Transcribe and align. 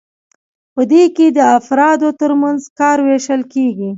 په 0.73 0.81
دې 0.91 1.03
کې 1.15 1.27
د 1.37 1.39
افرادو 1.57 2.09
ترمنځ 2.21 2.61
کار 2.79 2.97
ویشل 3.07 3.41
کیږي. 3.53 3.89